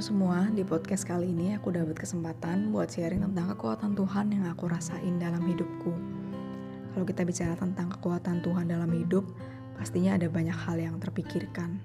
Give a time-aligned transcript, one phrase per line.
[0.00, 4.64] Semua, di podcast kali ini aku dapat kesempatan buat sharing tentang kekuatan Tuhan yang aku
[4.64, 5.92] rasain dalam hidupku.
[6.96, 9.28] Kalau kita bicara tentang kekuatan Tuhan dalam hidup,
[9.76, 11.84] pastinya ada banyak hal yang terpikirkan.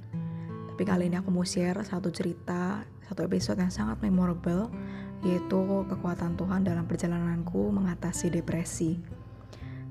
[0.71, 4.71] Tapi kali ini aku mau share satu cerita, satu episode yang sangat memorable,
[5.19, 8.95] yaitu kekuatan Tuhan dalam perjalananku mengatasi depresi.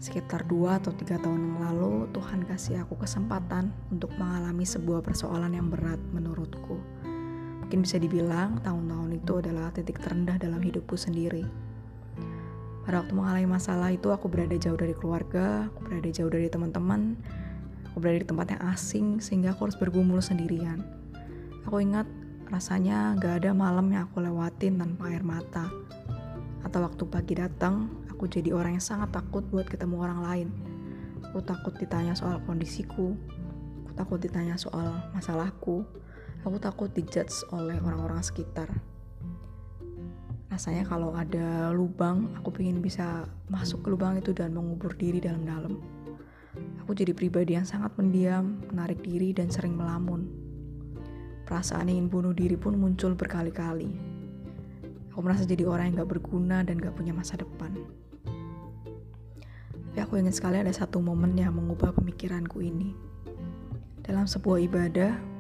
[0.01, 5.53] Sekitar 2 atau 3 tahun yang lalu, Tuhan kasih aku kesempatan untuk mengalami sebuah persoalan
[5.53, 7.04] yang berat menurutku
[7.65, 11.49] Mungkin bisa dibilang tahun-tahun itu adalah titik terendah dalam hidupku sendiri.
[12.85, 17.17] Pada waktu mengalami masalah itu aku berada jauh dari keluarga, aku berada jauh dari teman-teman,
[17.89, 20.85] aku berada di tempat yang asing sehingga aku harus bergumul sendirian.
[21.65, 22.05] Aku ingat
[22.53, 25.73] rasanya gak ada malam yang aku lewatin tanpa air mata.
[26.61, 30.49] Atau waktu pagi datang, aku jadi orang yang sangat takut buat ketemu orang lain.
[31.33, 33.17] Aku takut ditanya soal kondisiku,
[33.89, 35.89] aku takut ditanya soal masalahku,
[36.45, 38.69] aku takut dijudge oleh orang-orang sekitar.
[40.53, 45.81] Rasanya kalau ada lubang aku ingin bisa masuk ke lubang itu dan mengubur diri dalam-dalam.
[46.85, 50.29] Aku jadi pribadi yang sangat mendiam menarik diri dan sering melamun.
[51.49, 53.91] Perasaan ingin bunuh diri pun muncul berkali-kali.
[55.11, 57.73] Aku merasa jadi orang yang gak berguna dan gak punya masa depan.
[59.75, 62.95] Tapi aku ingin sekali ada satu momen yang mengubah pemikiranku ini.
[64.05, 65.34] Dalam sebuah ibadah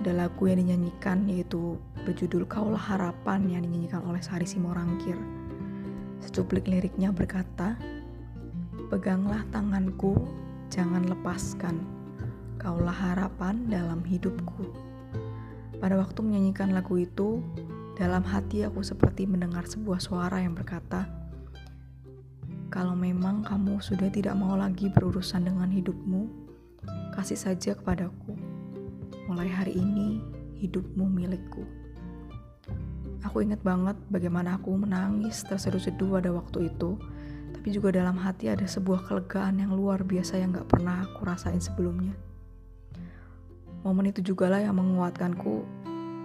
[0.00, 1.76] ada lagu yang dinyanyikan yaitu
[2.08, 5.12] berjudul Kaulah Harapan yang dinyanyikan oleh Sari Simorangkir.
[6.24, 7.76] Secuplik liriknya berkata,
[8.88, 10.16] Peganglah tanganku,
[10.72, 11.84] jangan lepaskan.
[12.56, 14.72] Kaulah harapan dalam hidupku.
[15.78, 17.44] Pada waktu menyanyikan lagu itu,
[18.00, 21.08] dalam hati aku seperti mendengar sebuah suara yang berkata,
[22.72, 26.26] "Kalau memang kamu sudah tidak mau lagi berurusan dengan hidupmu,
[27.16, 28.49] kasih saja kepadaku."
[29.30, 30.18] Mulai hari ini
[30.58, 31.62] hidupmu milikku.
[33.22, 36.98] Aku ingat banget bagaimana aku menangis terseduh-seduh pada waktu itu,
[37.54, 41.62] tapi juga dalam hati ada sebuah kelegaan yang luar biasa yang gak pernah aku rasain
[41.62, 42.10] sebelumnya.
[43.86, 45.62] Momen itu juga lah yang menguatkanku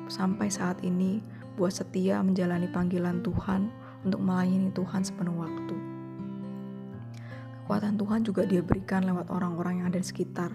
[0.09, 1.21] sampai saat ini
[1.61, 3.69] buat setia menjalani panggilan Tuhan
[4.01, 5.77] untuk melayani Tuhan sepenuh waktu.
[7.61, 10.49] Kekuatan Tuhan juga dia berikan lewat orang-orang yang ada di sekitar,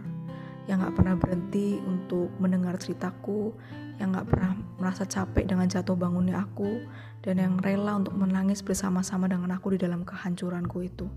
[0.71, 3.51] yang gak pernah berhenti untuk mendengar ceritaku,
[3.99, 6.87] yang gak pernah merasa capek dengan jatuh bangunnya aku,
[7.27, 11.11] dan yang rela untuk menangis bersama-sama dengan aku di dalam kehancuranku itu.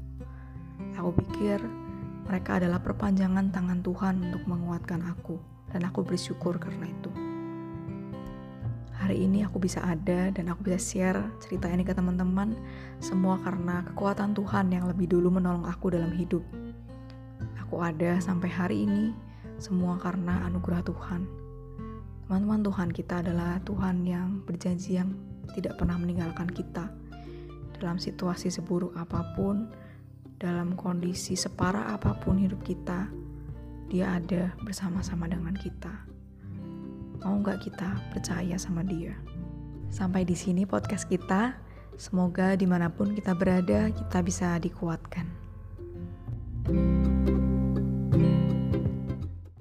[0.97, 1.61] Aku pikir
[2.25, 5.37] mereka adalah perpanjangan tangan Tuhan untuk menguatkan aku,
[5.69, 7.13] dan aku bersyukur karena itu.
[9.05, 12.57] Hari ini aku bisa ada dan aku bisa share cerita ini ke teman-teman,
[12.97, 16.41] semua karena kekuatan Tuhan yang lebih dulu menolong aku dalam hidup.
[17.61, 19.13] Aku ada sampai hari ini
[19.59, 21.21] semua karena anugerah Tuhan.
[22.25, 25.13] Teman-teman, Tuhan kita adalah Tuhan yang berjanji yang
[25.53, 26.89] tidak pernah meninggalkan kita.
[27.77, 29.69] Dalam situasi seburuk apa pun,
[30.39, 33.11] dalam kondisi separah apa pun hidup kita,
[33.91, 35.91] dia ada bersama-sama dengan kita.
[37.21, 39.13] Mau nggak kita percaya sama dia?
[39.93, 41.59] Sampai di sini podcast kita.
[41.93, 45.29] Semoga di mana pun kita berada, kita bisa dikuatkan.
[46.63, 46.92] thank you